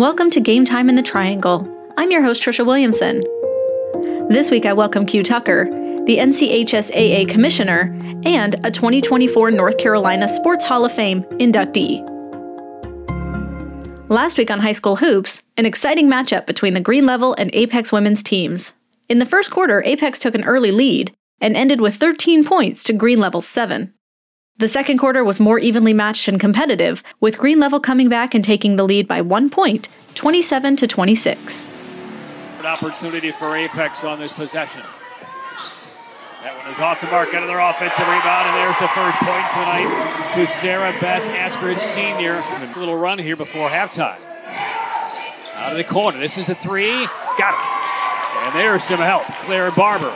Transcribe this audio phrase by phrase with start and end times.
[0.00, 1.68] Welcome to Game Time in the Triangle.
[1.98, 3.20] I'm your host, Trisha Williamson.
[4.30, 5.66] This week, I welcome Que Tucker,
[6.06, 7.94] the NCHSAA Commissioner
[8.24, 12.00] and a 2024 North Carolina Sports Hall of Fame inductee.
[14.08, 17.92] Last week on High School Hoops, an exciting matchup between the Green Level and Apex
[17.92, 18.72] women's teams.
[19.10, 21.12] In the first quarter, Apex took an early lead
[21.42, 23.92] and ended with 13 points to Green Level's 7.
[24.60, 28.44] The second quarter was more evenly matched and competitive, with Green Level coming back and
[28.44, 31.64] taking the lead by one point, 27 to 26.
[32.58, 34.82] An opportunity for Apex on this possession.
[36.42, 40.30] That one is off the mark, their offensive rebound, and there's the first point tonight
[40.34, 42.34] to Sarah Bess Askridge Sr.
[42.34, 44.20] A little run here before halftime.
[45.54, 47.06] Out of the corner, this is a three,
[47.38, 48.44] got it.
[48.44, 50.14] And there's some help, Claire Barber.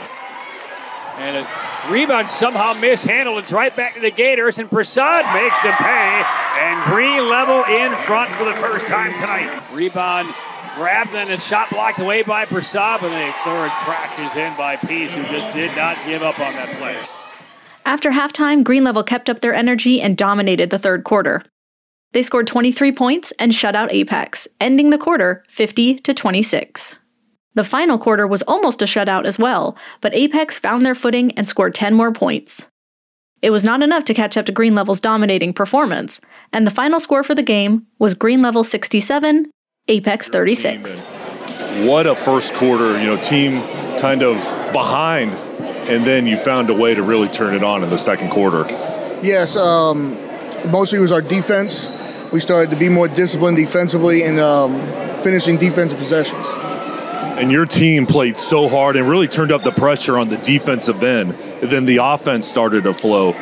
[1.17, 3.37] And a Rebound somehow mishandled.
[3.37, 6.23] It's right back to the Gators, and Prasad makes them pay.
[6.57, 9.61] And Green level in front for the first time tonight.
[9.71, 10.33] Rebound
[10.75, 14.77] grabbed and a shot blocked away by Prasad, and a third crack is in by
[14.77, 16.97] Peace, who just did not give up on that play.
[17.85, 21.43] After halftime, Green Level kept up their energy and dominated the third quarter.
[22.13, 26.97] They scored 23 points and shut out Apex, ending the quarter 50 to 26.
[27.55, 31.47] The final quarter was almost a shutout as well, but Apex found their footing and
[31.47, 32.67] scored 10 more points.
[33.41, 36.19] It was not enough to catch up to Green Level's dominating performance,
[36.51, 39.49] and the final score for the game was Green Level 67,
[39.87, 41.03] Apex 36.
[41.87, 43.61] What a first quarter, you know, team
[43.99, 44.37] kind of
[44.73, 45.31] behind,
[45.89, 48.65] and then you found a way to really turn it on in the second quarter.
[49.23, 50.17] Yes, um,
[50.69, 51.89] mostly it was our defense.
[52.33, 54.77] We started to be more disciplined defensively and um,
[55.21, 56.53] finishing defensive possessions
[57.37, 61.03] and your team played so hard and really turned up the pressure on the defensive
[61.03, 61.33] end.
[61.33, 63.33] And then the offense started to flow.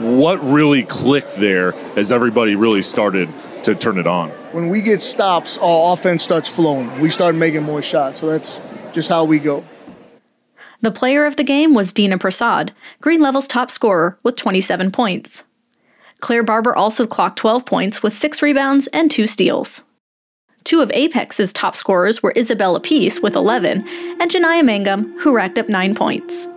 [0.00, 3.28] What really clicked there as everybody really started
[3.64, 4.30] to turn it on?
[4.52, 7.00] When we get stops, our offense starts flowing.
[7.00, 8.20] We start making more shots.
[8.20, 8.60] So that's
[8.92, 9.64] just how we go.
[10.80, 15.44] The player of the game was Dina Prasad, Green Level's top scorer with 27 points.
[16.20, 19.82] Claire Barber also clocked 12 points with 6 rebounds and 2 steals.
[20.64, 23.86] Two of Apex's top scorers were Isabella Peace with 11
[24.18, 26.48] and Janiyah Mangum, who racked up 9 points.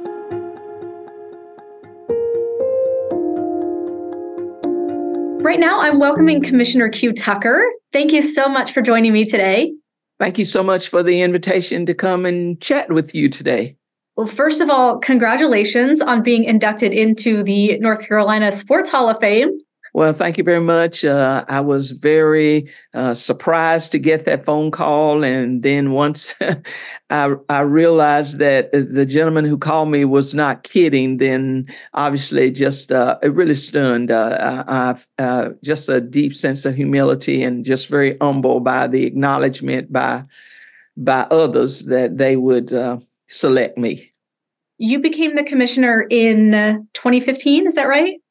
[5.44, 7.62] Right now, I'm welcoming Commissioner Que Tucker.
[7.92, 9.74] Thank you so much for joining me today.
[10.20, 13.76] Thank you so much for the invitation to come and chat with you today.
[14.16, 19.20] Well, first of all, congratulations on being inducted into the North Carolina Sports Hall of
[19.20, 19.60] Fame.
[19.98, 21.04] Well, thank you very much.
[21.04, 26.36] Uh, I was very uh, surprised to get that phone call, and then once
[27.10, 32.92] I, I, realized that the gentleman who called me was not kidding, then obviously just
[32.92, 34.12] uh, it really stunned.
[34.12, 39.04] Uh, I, uh, just a deep sense of humility and just very humble by the
[39.04, 40.26] acknowledgement by
[40.96, 44.14] by others that they would uh, select me.
[44.78, 48.22] You became the commissioner in 2015, is that right?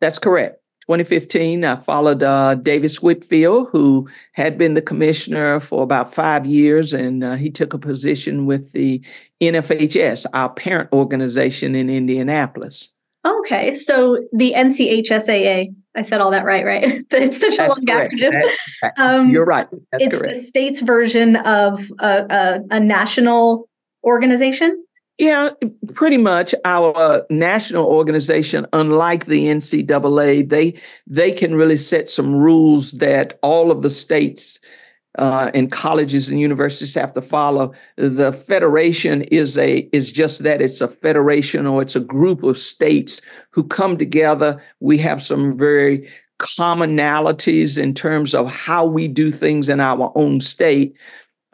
[0.00, 0.63] That's correct.
[0.86, 6.92] 2015, I followed uh, Davis Whitfield, who had been the commissioner for about five years,
[6.92, 9.00] and uh, he took a position with the
[9.40, 12.92] NFHS, our parent organization in Indianapolis.
[13.24, 17.02] Okay, so the NCHSAA, I said all that right, right?
[17.10, 18.14] it's such That's a long correct.
[18.14, 18.42] acronym.
[18.98, 19.66] Um, You're right.
[19.90, 20.34] That's it's correct.
[20.34, 23.70] the state's version of a, a, a national
[24.04, 24.83] organization.
[25.18, 25.50] Yeah,
[25.94, 26.54] pretty much.
[26.64, 30.74] Our national organization, unlike the NCAA, they
[31.06, 34.58] they can really set some rules that all of the states
[35.16, 37.72] uh, and colleges and universities have to follow.
[37.96, 40.60] The federation is a is just that.
[40.60, 43.20] It's a federation or it's a group of states
[43.50, 44.60] who come together.
[44.80, 46.08] We have some very
[46.40, 50.96] commonalities in terms of how we do things in our own state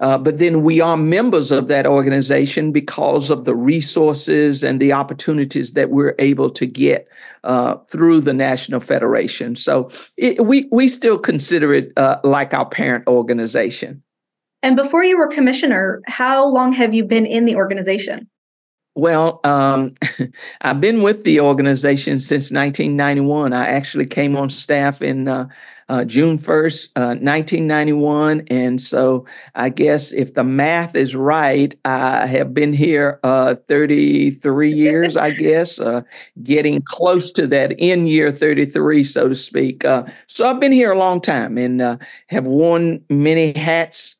[0.01, 4.93] uh, but then we are members of that organization because of the resources and the
[4.93, 7.07] opportunities that we're able to get
[7.45, 9.55] uh, through the National Federation.
[9.57, 14.03] So it, we we still consider it uh, like our parent organization.
[14.63, 18.29] And before you were commissioner, how long have you been in the organization?
[18.95, 19.95] Well, um,
[20.61, 23.53] I've been with the organization since 1991.
[23.53, 25.29] I actually came on staff in
[25.91, 28.45] uh, June 1st, uh, 1991.
[28.49, 29.27] And so
[29.57, 35.31] I guess if the math is right, I have been here uh, 33 years, I
[35.31, 36.03] guess, uh,
[36.45, 39.85] getting close to that in year 33, so to speak.
[39.85, 41.97] Uh, so I've been here a long time and uh,
[42.29, 44.15] have worn many hats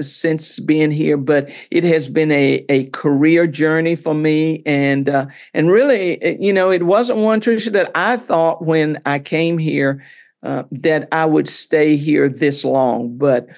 [0.00, 4.62] since being here, but it has been a, a career journey for me.
[4.64, 5.08] And,
[5.52, 10.04] and really, you know, it wasn't one, Trisha, that I thought when I came here
[10.42, 13.16] uh, that I would stay here this long.
[13.16, 13.48] But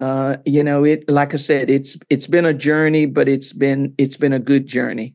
[0.00, 3.94] uh, you know, it like I said, it's it's been a journey, but it's been
[3.98, 5.14] it's been a good journey.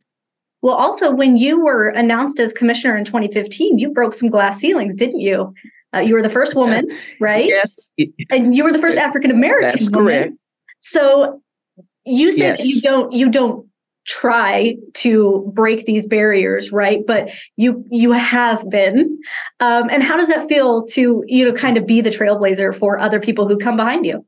[0.61, 4.95] Well, also when you were announced as commissioner in 2015, you broke some glass ceilings,
[4.95, 5.53] didn't you?
[5.93, 6.85] Uh, you were the first woman,
[7.19, 7.45] right?
[7.47, 7.89] yes,
[8.29, 9.69] and you were the first African American.
[9.69, 10.33] That's correct.
[10.81, 11.41] So
[12.05, 12.65] you said Yes.
[12.65, 13.68] you don't you don't
[14.09, 17.05] try to break these barriers, right?
[17.05, 19.19] But you you have been.
[19.59, 22.99] Um, and how does that feel to you know kind of be the trailblazer for
[22.99, 24.25] other people who come behind you?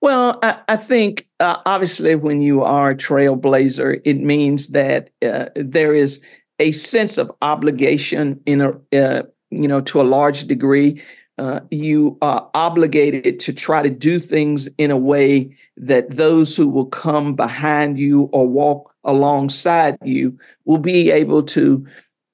[0.00, 5.46] Well, I, I think uh, obviously when you are a trailblazer, it means that uh,
[5.56, 6.22] there is
[6.58, 11.02] a sense of obligation in a uh, you know to a large degree.
[11.38, 16.68] Uh, you are obligated to try to do things in a way that those who
[16.68, 21.86] will come behind you or walk alongside you will be able to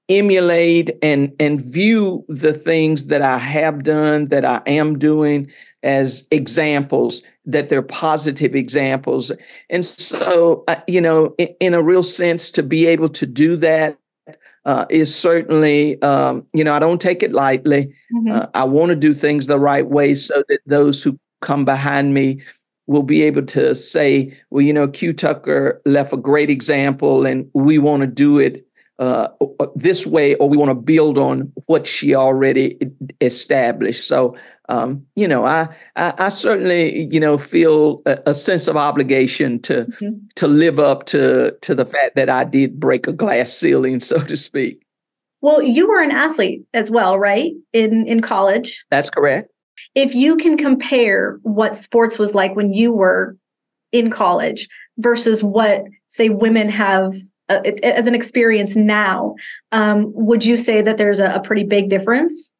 [0.08, 5.50] emulate and and view the things that I have done that I am doing
[5.82, 9.32] as examples that they're positive examples.
[9.68, 13.56] And so uh, you know in, in, a real sense to be able to do
[13.56, 13.98] that
[14.66, 18.30] uh, is certainly um, you know I don't take it lightly mm-hmm.
[18.30, 22.12] uh, I want to do things the right way so that those who come behind
[22.12, 22.42] me
[22.86, 27.48] will be able to say well you know Que Tucker left a great example and
[27.54, 28.66] we want to do it
[28.98, 29.28] uh,
[29.74, 32.78] this way, or we want to build on what she already
[33.20, 34.08] established.
[34.08, 34.36] So,
[34.68, 39.60] um, you know, I, I, I certainly you know feel a, a sense of obligation
[39.62, 40.26] to mm-hmm.
[40.36, 44.22] to live up to to the fact that I did break a glass ceiling, so
[44.22, 44.82] to speak.
[45.40, 47.52] Well, you were an athlete as well, right?
[47.72, 48.84] In in college.
[48.90, 49.50] That's correct.
[49.94, 53.36] If you can compare what sports was like when you were
[53.92, 54.68] in college
[54.98, 57.16] versus what say women have
[57.48, 59.34] uh, as an experience now,
[59.70, 62.52] um, would you say that there's a, a pretty big difference?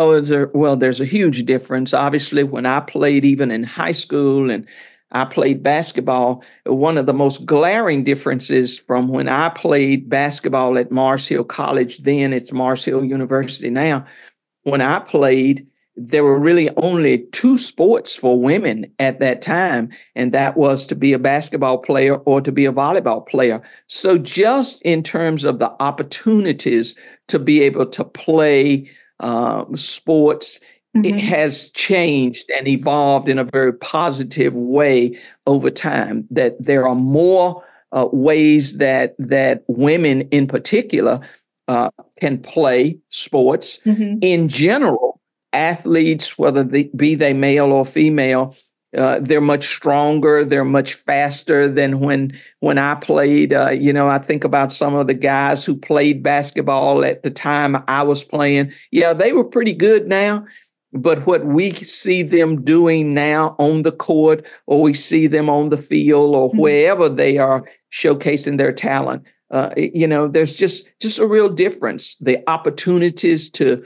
[0.00, 1.92] Oh, there, well, there's a huge difference.
[1.92, 4.66] Obviously, when I played even in high school and
[5.12, 10.90] I played basketball, one of the most glaring differences from when I played basketball at
[10.90, 14.06] Mars Hill College, then it's Mars Hill University now.
[14.62, 15.66] When I played,
[15.96, 20.94] there were really only two sports for women at that time, and that was to
[20.94, 23.60] be a basketball player or to be a volleyball player.
[23.86, 26.94] So, just in terms of the opportunities
[27.28, 28.88] to be able to play
[29.20, 30.58] um, sports,
[30.96, 31.04] mm-hmm.
[31.04, 36.26] it has changed and evolved in a very positive way over time.
[36.30, 41.20] That there are more uh, ways that that women, in particular,
[41.68, 41.90] uh,
[42.20, 44.18] can play sports mm-hmm.
[44.22, 45.20] in general
[45.52, 48.56] athletes, whether they be they male or female,
[48.96, 50.44] uh, they're much stronger.
[50.44, 53.52] They're much faster than when when I played.
[53.52, 57.30] Uh, you know, I think about some of the guys who played basketball at the
[57.30, 58.72] time I was playing.
[58.90, 60.44] Yeah, they were pretty good now.
[60.92, 65.68] But what we see them doing now on the court, or we see them on
[65.68, 66.58] the field, or mm-hmm.
[66.58, 69.22] wherever they are showcasing their talent,
[69.52, 72.16] uh, you know, there's just just a real difference.
[72.16, 73.84] The opportunities to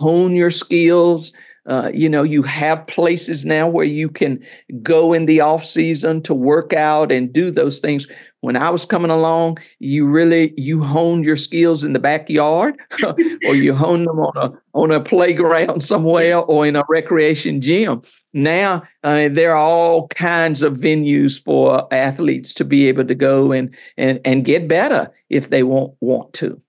[0.00, 1.32] hone your skills.
[1.70, 4.44] Uh, you know, you have places now where you can
[4.82, 8.08] go in the off season to work out and do those things.
[8.40, 12.76] When I was coming along, you really you honed your skills in the backyard,
[13.46, 18.02] or you honed them on a on a playground somewhere or in a recreation gym.
[18.32, 23.52] Now uh, there are all kinds of venues for athletes to be able to go
[23.52, 26.60] and and and get better if they want want to.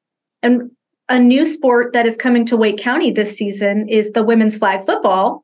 [0.44, 0.70] And
[1.12, 4.86] a new sport that is coming to Wake County this season is the women's flag
[4.86, 5.44] football,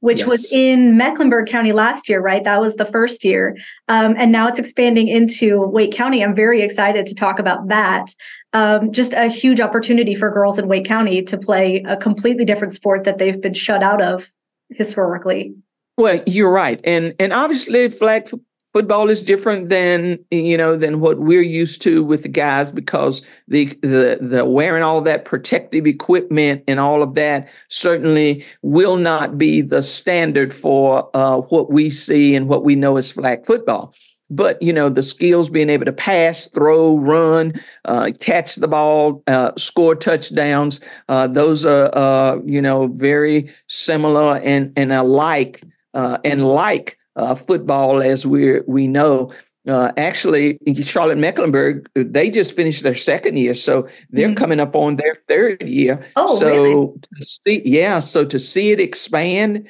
[0.00, 0.26] which yes.
[0.26, 2.42] was in Mecklenburg County last year, right?
[2.42, 3.56] That was the first year.
[3.88, 6.22] Um, and now it's expanding into Wake County.
[6.22, 8.12] I'm very excited to talk about that.
[8.52, 12.74] Um, just a huge opportunity for girls in Wake County to play a completely different
[12.74, 14.32] sport that they've been shut out of
[14.70, 15.54] historically.
[15.96, 16.80] Well, you're right.
[16.82, 18.28] And and obviously flag
[18.74, 23.22] football is different than you know than what we're used to with the guys because
[23.48, 29.38] the the the wearing all that protective equipment and all of that certainly will not
[29.38, 33.94] be the standard for uh, what we see and what we know as flag football.
[34.28, 37.52] But you know the skills being able to pass throw run
[37.84, 44.38] uh, catch the ball uh, score touchdowns uh, those are uh, you know very similar
[44.38, 45.62] and and alike
[45.92, 49.32] uh, and like uh, football as we we know.
[49.66, 54.34] Uh, actually, Charlotte Mecklenburg, they just finished their second year, so they're mm-hmm.
[54.34, 56.04] coming up on their third year.
[56.16, 56.92] Oh, so really?
[57.22, 59.66] see, yeah, so to see it expand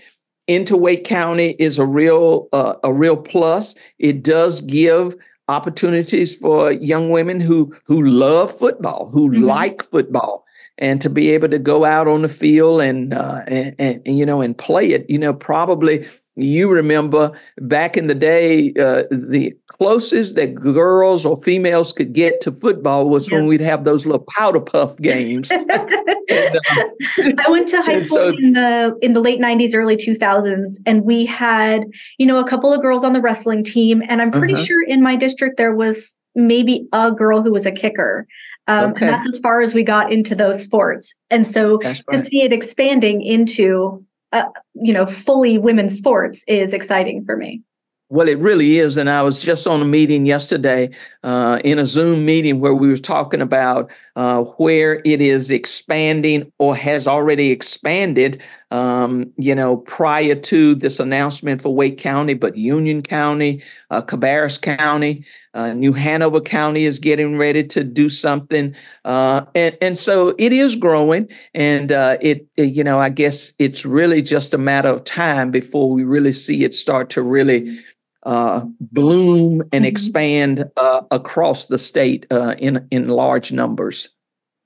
[0.48, 3.76] into Wake County is a real uh, a real plus.
[3.98, 5.14] It does give
[5.48, 9.44] opportunities for young women who who love football, who mm-hmm.
[9.44, 10.44] like football,
[10.78, 14.18] and to be able to go out on the field and, uh, and, and, and
[14.18, 15.08] you know and play it.
[15.08, 21.40] You know, probably you remember back in the day, uh, the closest that girls or
[21.40, 23.36] females could get to football was yeah.
[23.36, 25.50] when we'd have those little powder puff games.
[25.50, 25.84] and, uh,
[26.28, 31.04] I went to high school so, in the in the late '90s, early 2000s, and
[31.04, 31.84] we had
[32.18, 34.64] you know a couple of girls on the wrestling team, and I'm pretty uh-huh.
[34.64, 38.26] sure in my district there was maybe a girl who was a kicker.
[38.66, 39.04] Um, okay.
[39.04, 41.14] And that's as far as we got into those sports.
[41.30, 41.78] And so
[42.10, 47.62] to see it expanding into uh, you know, fully women's sports is exciting for me.
[48.10, 48.96] Well, it really is.
[48.96, 50.90] And I was just on a meeting yesterday,
[51.22, 56.52] uh, in a Zoom meeting where we were talking about uh, where it is expanding
[56.58, 58.42] or has already expanded,
[58.74, 64.60] um, you know, prior to this announcement for Wake County, but Union County, uh, Cabarrus
[64.60, 70.34] County, uh, New Hanover County is getting ready to do something, uh, and and so
[70.38, 71.28] it is growing.
[71.54, 75.52] And uh, it, it, you know, I guess it's really just a matter of time
[75.52, 77.78] before we really see it start to really
[78.24, 79.84] uh, bloom and mm-hmm.
[79.84, 84.08] expand uh, across the state uh, in in large numbers.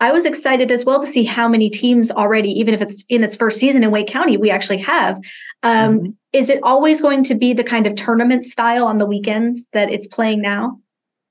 [0.00, 3.24] I was excited as well to see how many teams already, even if it's in
[3.24, 5.18] its first season in Wake County, we actually have.
[5.62, 6.10] Um, mm-hmm.
[6.32, 9.90] Is it always going to be the kind of tournament style on the weekends that
[9.90, 10.78] it's playing now?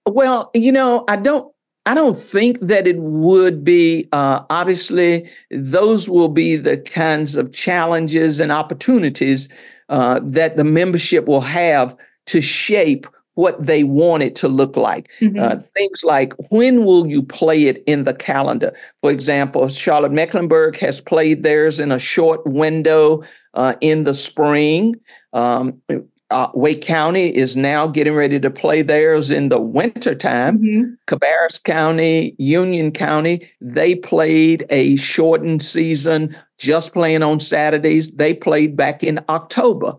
[0.06, 1.52] Well, you know, I don't.
[1.86, 4.10] I don't think that it would be.
[4.12, 9.48] Uh, obviously, those will be the kinds of challenges and opportunities
[9.88, 11.96] uh, that the membership will have
[12.26, 15.10] to shape what they want it to look like.
[15.22, 15.39] Mm-hmm.
[15.39, 18.74] Uh, things like when will you play it in the calendar?
[19.01, 24.96] For example, Charlotte Mecklenburg has played theirs in a short window uh, in the spring.
[25.34, 25.79] Um,
[26.29, 30.58] uh, Wake County is now getting ready to play theirs in the wintertime.
[30.58, 38.12] mm hmm Cabarrus County, Union County, they played a shortened season just playing on Saturdays.
[38.15, 39.96] They played back in October.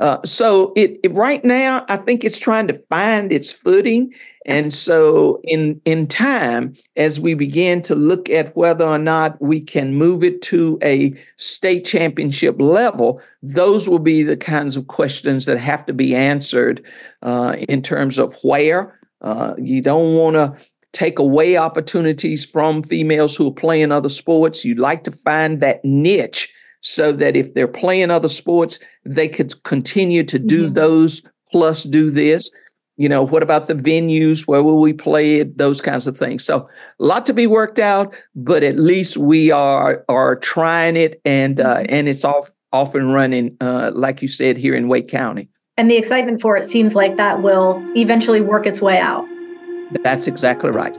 [0.00, 4.12] Uh, so it, it, right now, I think it's trying to find its footing.
[4.46, 9.60] And so in in time, as we begin to look at whether or not we
[9.60, 15.44] can move it to a state championship level, those will be the kinds of questions
[15.44, 16.82] that have to be answered
[17.22, 18.98] uh, in terms of where.
[19.20, 20.56] Uh, you don't want to
[20.92, 24.64] take away opportunities from females who are playing other sports.
[24.64, 26.48] You'd like to find that niche
[26.80, 30.74] so that if they're playing other sports, they could continue to do mm-hmm.
[30.74, 32.50] those plus do this.
[32.96, 34.46] You know, what about the venues?
[34.46, 35.56] Where will we play it?
[35.56, 36.44] Those kinds of things.
[36.44, 36.68] So,
[36.98, 41.60] a lot to be worked out, but at least we are are trying it, and
[41.60, 41.86] uh, mm-hmm.
[41.88, 45.48] and it's off off and running, uh, like you said here in Wake County.
[45.76, 49.26] And the excitement for it seems like that will eventually work its way out.
[50.02, 50.94] That's exactly right.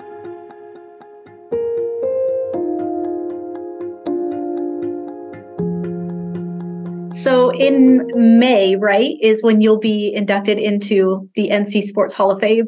[7.13, 12.39] So in May, right, is when you'll be inducted into the NC Sports Hall of
[12.39, 12.65] Fame.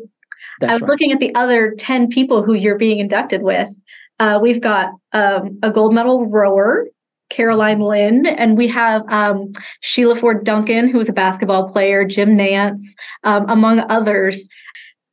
[0.60, 0.90] That's I was right.
[0.90, 3.70] looking at the other 10 people who you're being inducted with.
[4.20, 6.86] Uh, we've got um, a gold medal rower,
[7.30, 12.38] Caroline Lind, and we have um, Sheila Ford Duncan, who is a basketball player, Jim
[12.38, 12.84] Nantz,
[13.24, 14.48] um, among others.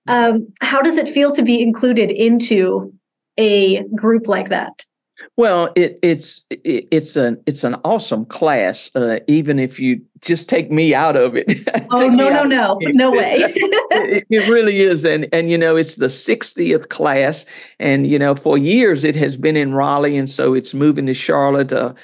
[0.07, 2.93] Um, how does it feel to be included into
[3.39, 4.85] a group like that?
[5.37, 8.91] Well, it, it's it, it's an it's an awesome class.
[8.95, 11.47] Uh, even if you just take me out of it.
[11.91, 13.37] oh no no no no way!
[13.57, 17.47] it, it, really is, and and you know it's the 60th class,
[17.79, 21.15] and you know for years it has been in Raleigh, and so it's moving to
[21.15, 21.73] Charlotte.
[21.73, 21.95] Uh,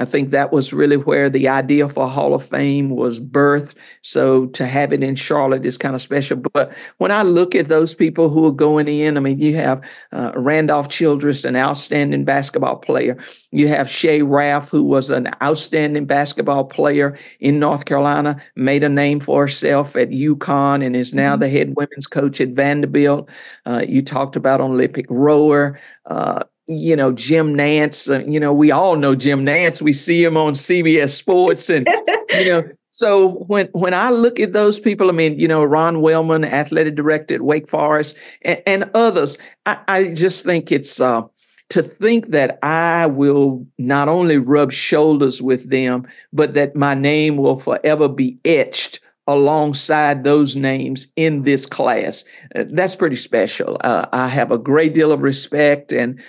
[0.00, 3.74] I think that was really where the idea for Hall of Fame was birthed.
[4.02, 6.36] So to have it in Charlotte is kind of special.
[6.36, 9.84] But when I look at those people who are going in, I mean, you have
[10.10, 13.16] uh, Randolph Childress, an outstanding basketball player.
[13.52, 18.88] You have Shea Ralph, who was an outstanding basketball player in North Carolina, made a
[18.88, 21.42] name for herself at UConn, and is now mm-hmm.
[21.42, 23.28] the head women's coach at Vanderbilt.
[23.64, 25.78] Uh, you talked about Olympic rower.
[26.04, 28.08] Uh, you know, Jim Nantz.
[28.08, 29.82] Uh, you know, we all know Jim Nantz.
[29.82, 31.86] We see him on CBS Sports, and
[32.30, 36.00] you know, so when when I look at those people, I mean, you know, Ron
[36.00, 41.22] Wellman, athletic director at Wake Forest, and, and others, I, I, just think it's uh,
[41.70, 47.36] to think that I will not only rub shoulders with them, but that my name
[47.36, 52.24] will forever be etched alongside those names in this class.
[52.54, 53.78] Uh, that's pretty special.
[53.82, 56.20] Uh, I have a great deal of respect and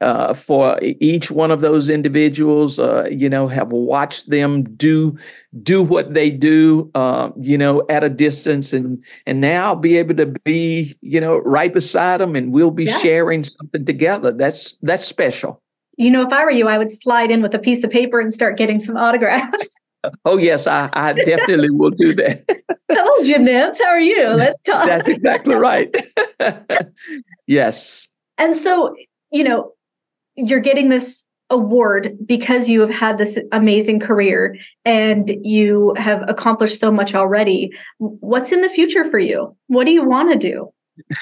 [0.00, 2.78] uh, for each one of those individuals.
[2.78, 5.16] Uh, you know, have watched them do
[5.62, 6.90] do what they do.
[6.94, 11.38] Uh, you know, at a distance, and and now be able to be you know
[11.38, 12.98] right beside them, and we'll be yeah.
[12.98, 14.32] sharing something together.
[14.32, 15.62] That's that's special.
[15.96, 18.20] You know, if I were you, I would slide in with a piece of paper
[18.20, 19.68] and start getting some autographs.
[20.24, 22.44] Oh yes, I, I definitely will do that.
[22.88, 23.78] Hello, Jim Nantz.
[23.78, 24.28] How are you?
[24.28, 24.86] Let's talk.
[24.86, 25.94] That's exactly right.
[27.46, 28.08] yes.
[28.38, 28.94] And so,
[29.30, 29.72] you know,
[30.36, 36.78] you're getting this award because you have had this amazing career and you have accomplished
[36.78, 37.72] so much already.
[37.98, 39.56] What's in the future for you?
[39.66, 40.72] What do you want to do?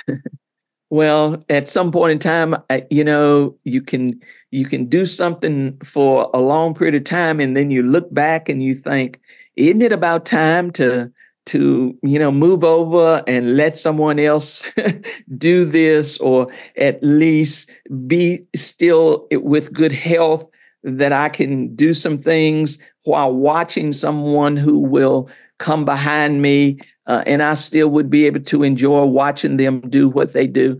[0.90, 2.54] well, at some point in time,
[2.90, 7.56] you know, you can you can do something for a long period of time and
[7.56, 9.20] then you look back and you think,
[9.56, 11.10] isn't it about time to
[11.48, 14.70] to you know move over and let someone else
[15.38, 17.70] do this or at least
[18.06, 20.44] be still with good health
[20.82, 25.28] that I can do some things while watching someone who will
[25.58, 30.08] come behind me uh, and I still would be able to enjoy watching them do
[30.08, 30.78] what they do.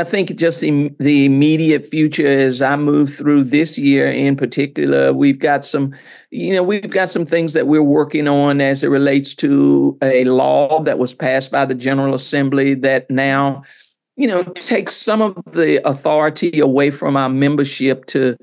[0.00, 5.12] I think just the, the immediate future as I move through this year in particular,
[5.12, 5.94] we've got some,
[6.30, 10.24] you know, we've got some things that we're working on as it relates to a
[10.24, 13.62] law that was passed by the General Assembly that now,
[14.16, 18.38] you know, takes some of the authority away from our membership to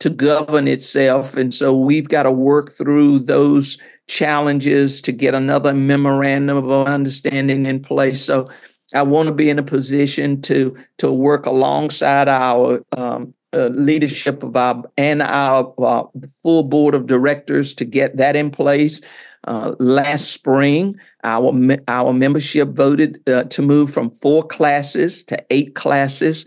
[0.00, 1.34] to govern itself.
[1.34, 7.66] And so we've got to work through those challenges to get another memorandum of understanding
[7.66, 8.24] in place.
[8.24, 8.48] So
[8.94, 14.42] I want to be in a position to to work alongside our um, uh, leadership
[14.42, 16.04] of our and our uh,
[16.42, 19.00] full board of directors to get that in place.
[19.46, 21.52] Uh, last spring, our
[21.86, 26.46] our membership voted uh, to move from four classes to eight classes.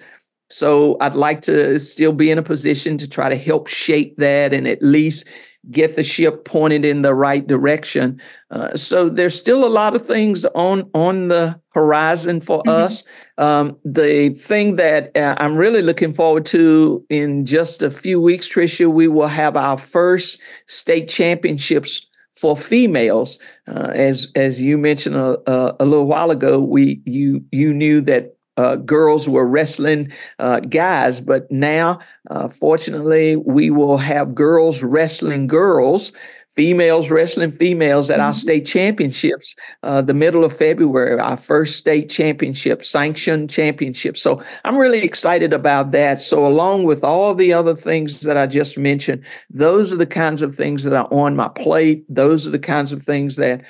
[0.52, 4.54] So I'd like to still be in a position to try to help shape that
[4.54, 5.26] and at least
[5.70, 8.20] get the ship pointed in the right direction.
[8.50, 12.70] Uh, so there's still a lot of things on on the horizon for mm-hmm.
[12.70, 13.04] us.
[13.38, 18.50] Um, the thing that uh, I'm really looking forward to in just a few weeks,
[18.50, 23.38] Trisha, we will have our first state championships for females.
[23.68, 28.02] Uh, as as you mentioned a, a, a little while ago, we you you knew
[28.02, 34.84] that uh, girls were wrestling uh, guys, but now, uh, fortunately, we will have girls
[34.84, 36.12] wrestling girls,
[36.56, 38.28] females wrestling females at mm-hmm.
[38.28, 44.18] our state championships, uh, the middle of February, our first state championship, sanctioned championship.
[44.18, 46.20] So I'm really excited about that.
[46.20, 50.42] So, along with all the other things that I just mentioned, those are the kinds
[50.42, 52.04] of things that are on my plate.
[52.10, 53.62] Those are the kinds of things that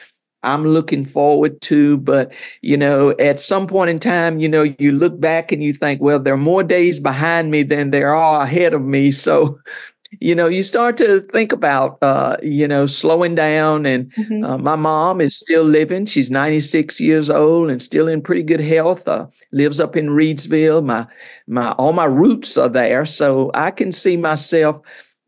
[0.43, 1.97] I'm looking forward to.
[1.97, 5.73] But, you know, at some point in time, you know, you look back and you
[5.73, 9.11] think, well, there are more days behind me than there are ahead of me.
[9.21, 9.59] So,
[10.19, 13.85] you know, you start to think about, uh, you know, slowing down.
[13.85, 14.43] And mm-hmm.
[14.43, 16.05] uh, my mom is still living.
[16.05, 19.07] She's 96 years old and still in pretty good health.
[19.07, 20.83] Uh, lives up in Reidsville.
[20.83, 21.07] My,
[21.47, 24.81] my, all my roots are there, so I can see myself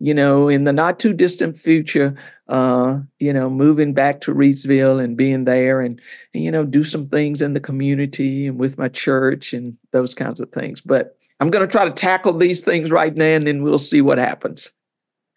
[0.03, 2.13] you know, in the not too distant future,
[2.49, 6.01] uh, you know, moving back to Reidsville and being there and,
[6.33, 10.13] and, you know, do some things in the community and with my church and those
[10.13, 10.81] kinds of things.
[10.81, 14.01] But I'm going to try to tackle these things right now and then we'll see
[14.01, 14.73] what happens.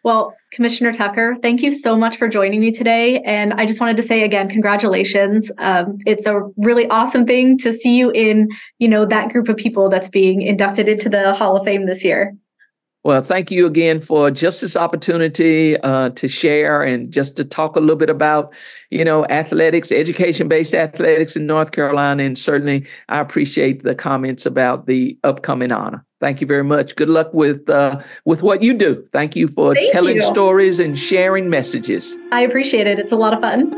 [0.02, 3.20] Well, Commissioner Tucker, thank you so much for joining me today.
[3.24, 5.48] And I just wanted to say again, congratulations.
[5.58, 8.48] Um, it's a really awesome thing to see you in,
[8.80, 12.04] you know, that group of people that's being inducted into the Hall of Fame this
[12.04, 12.36] year.
[13.06, 17.76] Well, thank you again for just this opportunity uh, to share and just to talk
[17.76, 18.52] a little bit about,
[18.90, 24.86] you know, athletics, education-based athletics in North Carolina, and certainly I appreciate the comments about
[24.86, 26.04] the upcoming honor.
[26.18, 26.96] Thank you very much.
[26.96, 29.06] Good luck with uh, with what you do.
[29.12, 30.22] Thank you for thank telling you.
[30.22, 32.12] stories and sharing messages.
[32.32, 32.98] I appreciate it.
[32.98, 33.70] It's a lot of fun.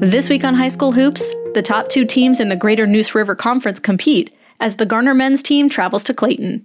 [0.00, 3.34] This week on High School Hoops, the top two teams in the Greater Neuse River
[3.34, 6.64] Conference compete as the Garner men's team travels to Clayton.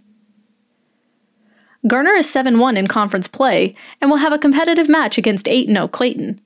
[1.88, 5.68] Garner is 7 1 in conference play and will have a competitive match against 8
[5.68, 6.42] 0 Clayton.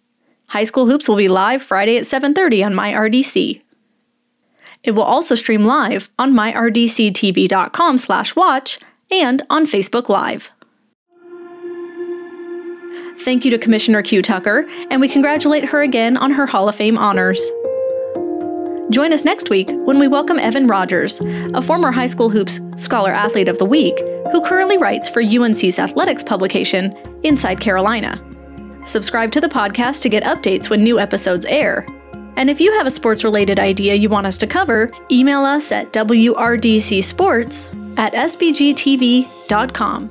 [0.50, 3.62] High School Hoops will be live Friday at 7:30 on MyRDC.
[4.84, 8.80] It will also stream live on myrdctv.com/watch
[9.12, 10.52] and on Facebook Live.
[13.20, 16.76] Thank you to Commissioner Que Tucker, and we congratulate her again on her Hall of
[16.76, 17.52] Fame honors.
[18.90, 21.22] Join us next week when we welcome Evan Rogers,
[21.54, 24.00] a former high school hoops scholar athlete of the week
[24.32, 28.20] who currently writes for UNC's athletics publication, Inside Carolina.
[28.86, 31.86] Subscribe to the podcast to get updates when new episodes air.
[32.36, 35.72] And if you have a sports related idea you want us to cover, email us
[35.72, 40.10] at wrdcsports at sbgtv.com.